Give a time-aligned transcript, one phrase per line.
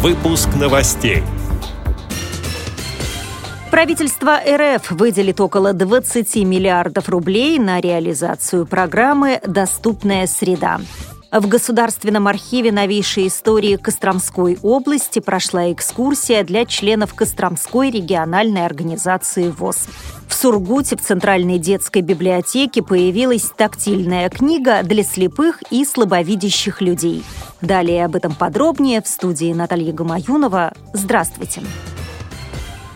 [0.00, 1.24] Выпуск новостей.
[3.72, 10.78] Правительство РФ выделит около 20 миллиардов рублей на реализацию программы «Доступная среда».
[11.30, 19.88] В Государственном архиве новейшей истории Костромской области прошла экскурсия для членов Костромской региональной организации ВОЗ.
[20.26, 27.22] В Сургуте в Центральной детской библиотеке появилась тактильная книга для слепых и слабовидящих людей.
[27.60, 30.72] Далее об этом подробнее в студии Наталья Гамаюнова.
[30.94, 31.60] Здравствуйте!
[31.60, 31.97] Здравствуйте!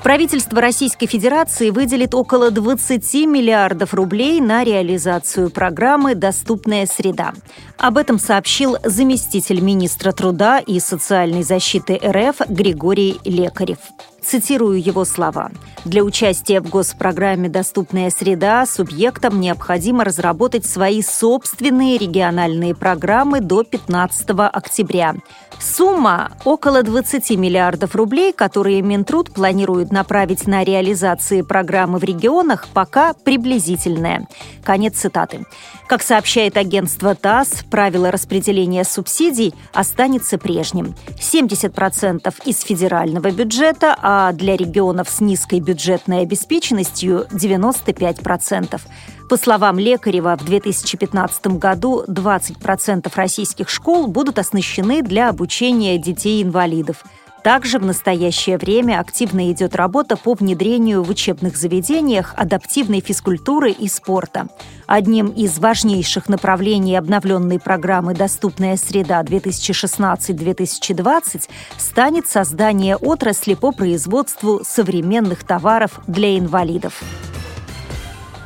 [0.02, 7.32] Правительство Российской Федерации выделит около 20 миллиардов рублей на реализацию программы «Доступная среда».
[7.78, 13.78] Об этом сообщил заместитель министра труда и социальной защиты РФ Григорий Лекарев.
[14.24, 15.50] Цитирую его слова.
[15.84, 24.30] Для участия в госпрограмме «Доступная среда» субъектам необходимо разработать свои собственные региональные программы до 15
[24.30, 25.16] октября.
[25.58, 33.14] Сумма– около 20 миллиардов рублей, которые Минтруд планирует направить на реализации программы в регионах, пока
[33.14, 34.26] приблизительная.
[34.64, 35.44] Конец цитаты.
[35.88, 40.94] Как сообщает агентство ТАСС, правило распределения субсидий останется прежним.
[41.18, 48.80] 70% из федерального бюджета, а для регионов с низкой бюджетной обеспеченностью– 95%.
[49.28, 57.04] По словам Лекарева, в 2015 году 20% российских школ будут оснащены для обучения детей-инвалидов.
[57.42, 63.88] Также в настоящее время активно идет работа по внедрению в учебных заведениях адаптивной физкультуры и
[63.88, 64.46] спорта.
[64.86, 71.48] Одним из важнейших направлений обновленной программы «Доступная среда 2016-2020»
[71.78, 77.02] станет создание отрасли по производству современных товаров для инвалидов.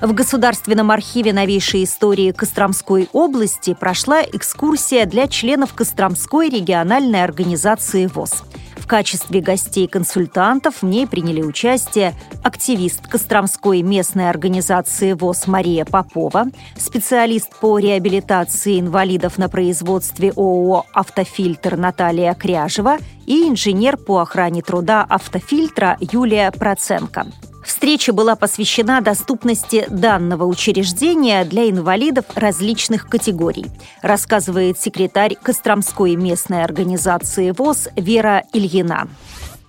[0.01, 8.45] В Государственном архиве новейшей истории Костромской области прошла экскурсия для членов Костромской региональной организации ВОЗ.
[8.87, 16.45] В качестве гостей-консультантов в ней приняли участие активист Костромской местной организации ВОЗ Мария Попова,
[16.79, 25.05] специалист по реабилитации инвалидов на производстве ООО «Автофильтр» Наталья Кряжева и инженер по охране труда
[25.09, 27.27] «Автофильтра» Юлия Проценко.
[27.77, 33.67] Встреча была посвящена доступности данного учреждения для инвалидов различных категорий,
[34.03, 39.09] рассказывает секретарь Костромской местной организации ВОЗ Вера Ильина.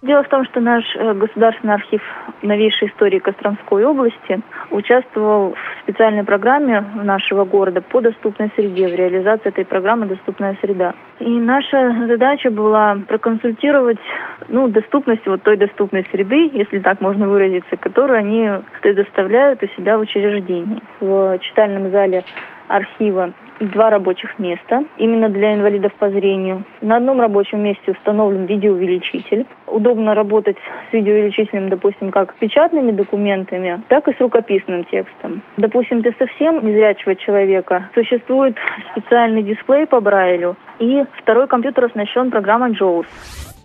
[0.02, 2.02] Дело в том, что наш э, государственный архив
[2.42, 4.40] новейшей истории Костромской области
[4.72, 10.94] участвовал в специальной программе нашего города по доступной среде, в реализации этой программы «Доступная среда».
[11.20, 13.98] И наша задача была проконсультировать
[14.50, 18.50] ну, доступность вот той доступной среды, если так можно выразиться, которую они
[18.82, 20.82] предоставляют у себя в учреждении.
[21.00, 22.24] В читальном зале
[22.68, 26.64] архива два рабочих места, именно для инвалидов по зрению.
[26.82, 29.46] На одном рабочем месте установлен видеоувеличитель.
[29.66, 30.58] Удобно работать
[30.90, 35.42] с видеоувеличителем, допустим, как с печатными документами, так и с рукописным текстом.
[35.58, 38.56] Допустим, для совсем незрячего человека существует
[38.92, 43.06] специальный дисплей по Брайлю, и второй компьютер оснащен программой JAWS.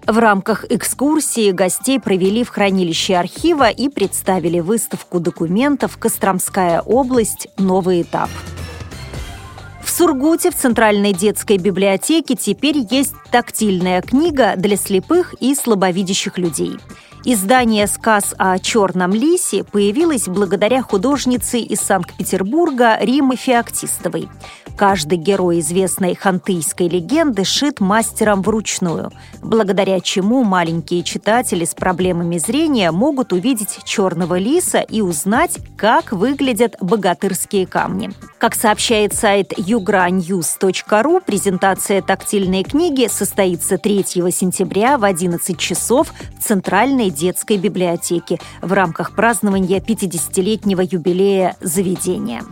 [0.07, 7.49] В рамках экскурсии гостей провели в хранилище архива и представили выставку документов «Костромская область.
[7.57, 8.31] Новый этап».
[10.03, 16.73] Сургуте в Центральной детской библиотеке теперь есть тактильная книга для слепых и слабовидящих людей.
[17.25, 24.29] Издание «Сказ о черном лисе» появилось благодаря художнице из Санкт-Петербурга Римы Феоктистовой.
[24.77, 32.91] Каждый герой известной хантыйской легенды шит мастером вручную, благодаря чему маленькие читатели с проблемами зрения
[32.91, 38.11] могут увидеть черного лиса и узнать, как выглядят богатырские камни.
[38.39, 47.12] Как сообщает сайт ugranews.ru, презентация тактильной книги состоится 3 сентября в 11 часов в Центральной
[47.13, 52.43] детской библиотеке в рамках празднования 50-летнего юбилея заведения.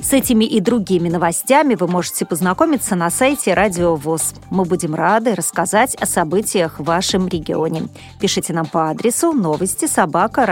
[0.00, 4.34] С этими и другими новостями вы можете познакомиться на сайте Радио ВОЗ.
[4.50, 7.88] Мы будем рады рассказать о событиях в вашем регионе.
[8.20, 10.44] Пишите нам по адресу новости собака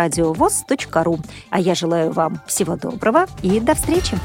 [1.05, 1.19] ру.
[1.51, 4.17] А я желаю вам всего доброго и до встречи!